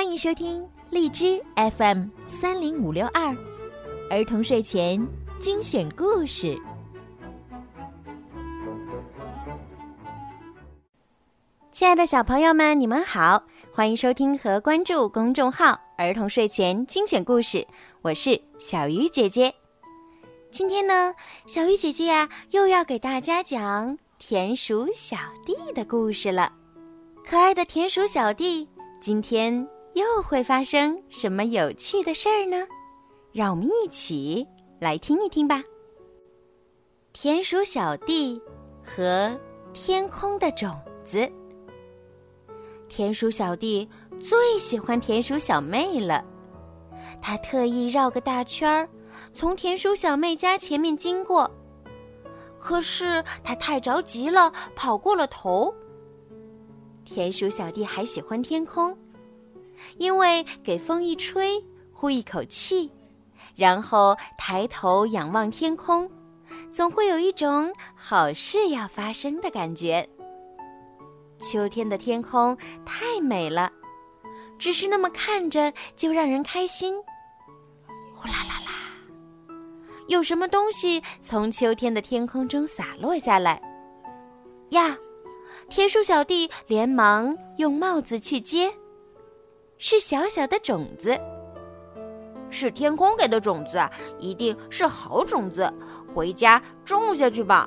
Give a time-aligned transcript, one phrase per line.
[0.00, 1.44] 欢迎收听荔枝
[1.76, 3.36] FM 三零五六二
[4.08, 5.06] 儿童睡前
[5.38, 6.58] 精选故事。
[11.70, 13.44] 亲爱的小朋友们，你们好，
[13.74, 17.66] 欢迎收听和关注公众号“儿童睡前精选故事”，
[18.00, 19.54] 我是小鱼姐姐。
[20.50, 21.14] 今天呢，
[21.44, 26.50] 小鱼姐姐呀又要给大家讲田鼠小弟的故事了。
[27.22, 28.66] 可爱的田鼠小弟，
[28.98, 29.68] 今天。
[29.94, 32.66] 又会发生什么有趣的事儿呢？
[33.32, 34.46] 让我们一起
[34.80, 35.62] 来听一听吧。
[37.12, 38.40] 田鼠小弟
[38.84, 39.38] 和
[39.72, 41.30] 天空的种子。
[42.88, 46.24] 田鼠小弟最喜欢田鼠小妹了，
[47.20, 48.88] 他特意绕个大圈儿，
[49.32, 51.50] 从田鼠小妹家前面经过。
[52.58, 55.72] 可是他太着急了，跑过了头。
[57.04, 58.96] 田鼠小弟还喜欢天空。
[59.98, 62.90] 因为给风一吹，呼一口气，
[63.54, 66.10] 然后抬头仰望天空，
[66.72, 70.08] 总会有一种好事要发生的感觉。
[71.38, 73.72] 秋天的天空太美了，
[74.58, 76.94] 只是那么看着就让人开心。
[78.14, 79.54] 呼啦啦啦，
[80.08, 83.60] 有什么东西从秋天的天空中洒落下来？
[84.70, 84.96] 呀，
[85.68, 88.70] 田鼠小弟连忙用帽子去接。
[89.82, 91.18] 是小小的种子，
[92.50, 93.80] 是天空给的种子，
[94.18, 95.72] 一定是好种子，
[96.14, 97.66] 回家种下去吧。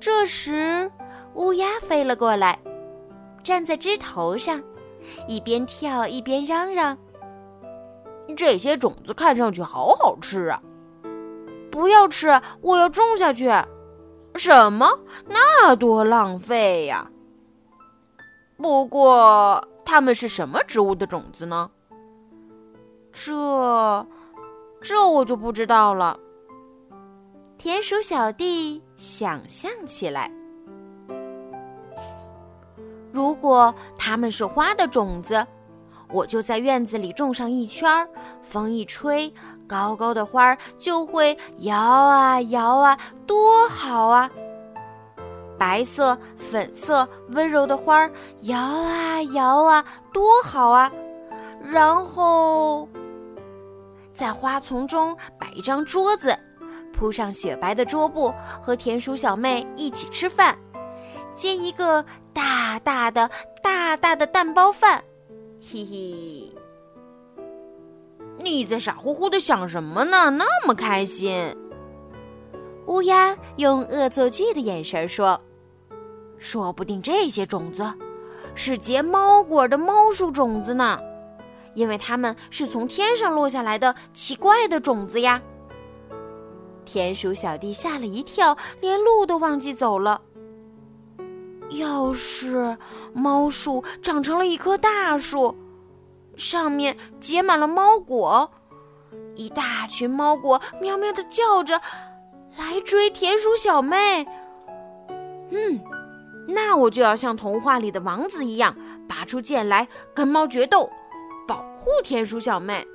[0.00, 0.90] 这时，
[1.34, 2.58] 乌鸦飞了过来，
[3.40, 4.60] 站在枝头上，
[5.28, 6.98] 一边跳一边嚷嚷
[8.36, 10.60] ：“这些种子看上去好好吃啊！
[11.70, 13.48] 不要吃，我要种下去。
[14.34, 14.88] 什么？
[15.28, 17.08] 那多浪费呀！
[18.56, 21.70] 不过……”它们是什么植物的种子呢？
[23.10, 24.06] 这，
[24.82, 26.20] 这我就不知道了。
[27.56, 30.30] 田鼠小弟想象起来，
[33.10, 35.44] 如果它们是花的种子，
[36.12, 38.06] 我就在院子里种上一圈儿，
[38.42, 39.32] 风一吹，
[39.66, 44.30] 高高的花就会摇啊摇啊，多好啊！
[45.58, 48.10] 白色、粉色、温柔的花儿
[48.42, 50.90] 摇啊摇啊，多好啊！
[51.64, 52.88] 然后，
[54.12, 56.38] 在花丛中摆一张桌子，
[56.92, 58.32] 铺上雪白的桌布，
[58.62, 60.56] 和田鼠小妹一起吃饭，
[61.34, 63.28] 煎一个大大的、
[63.60, 65.02] 大大的蛋包饭。
[65.60, 66.56] 嘿嘿，
[68.38, 70.30] 你在傻乎乎的想什么呢？
[70.30, 71.54] 那么开心？
[72.86, 75.38] 乌鸦用恶作剧的眼神说。
[76.38, 77.92] 说不定这些种子
[78.54, 80.98] 是结猫果的猫树种子呢，
[81.74, 85.40] 因为它们是从天上落下来的奇怪的种子呀。
[86.84, 90.20] 田鼠小弟吓了一跳，连路都忘记走了。
[91.70, 92.78] 要是
[93.12, 95.54] 猫树长成了一棵大树，
[96.34, 98.50] 上面结满了猫果，
[99.34, 101.80] 一大群猫果喵喵的叫着，
[102.56, 104.26] 来追田鼠小妹。
[105.50, 105.78] 嗯。
[106.50, 108.74] 那我就要像童话里的王子一样，
[109.06, 110.88] 拔出剑来跟猫决斗，
[111.46, 112.86] 保护田鼠小妹。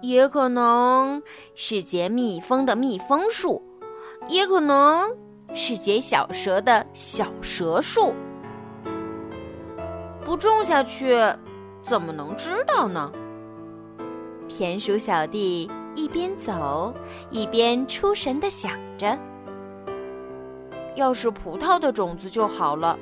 [0.00, 1.20] 也可能
[1.56, 3.60] 是结蜜蜂的蜜蜂树，
[4.28, 5.16] 也可能
[5.52, 8.14] 是结小蛇的小蛇树。
[10.24, 11.16] 不种下去，
[11.82, 13.12] 怎么能知道呢？
[14.48, 16.94] 田鼠小弟一边走
[17.30, 19.18] 一边出神的想着。
[20.94, 22.98] 要是葡萄的种子就好了，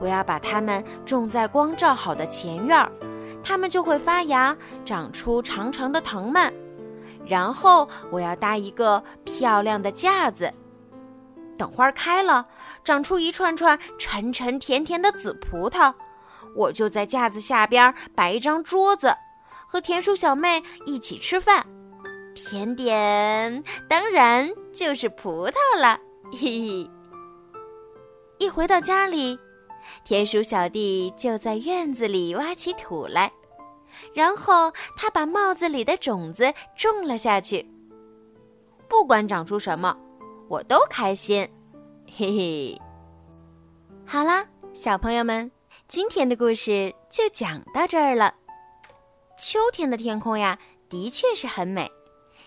[0.00, 2.90] 我要把它们种在光照好的前院儿，
[3.42, 6.52] 它们就会发芽，长出长长的藤蔓。
[7.26, 10.52] 然后我要搭一个漂亮的架子，
[11.56, 12.46] 等花开了，
[12.82, 15.94] 长出一串串沉沉甜甜的紫葡萄，
[16.56, 19.14] 我就在架子下边摆一张桌子，
[19.68, 21.64] 和田鼠小妹一起吃饭。
[22.34, 26.00] 甜点当然就是葡萄了，
[26.32, 26.90] 嘿嘿。
[28.40, 29.38] 一回到家里，
[30.02, 33.30] 田鼠小弟就在院子里挖起土来，
[34.14, 37.70] 然后他把帽子里的种子种了下去。
[38.88, 39.94] 不管长出什么，
[40.48, 41.46] 我都开心，
[42.16, 42.80] 嘿嘿。
[44.06, 45.52] 好啦，小朋友们，
[45.86, 48.34] 今天的故事就讲到这儿了。
[49.38, 50.58] 秋天的天空呀，
[50.88, 51.92] 的确是很美，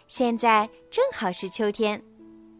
[0.07, 2.03] 现在正好是秋天。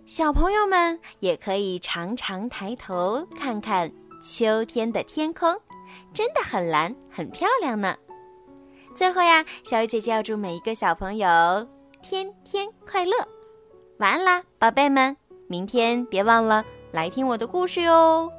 [0.05, 3.89] 小朋友们也可以常常抬头看看
[4.21, 5.49] 秋天的天空，
[6.13, 7.95] 真的很蓝，很漂亮呢。
[8.93, 11.27] 最后呀，小鱼姐姐要祝每一个小朋友
[12.01, 13.13] 天天快乐。
[13.99, 15.15] 晚安啦，宝贝们，
[15.47, 18.29] 明天别忘了来听我的故事哟。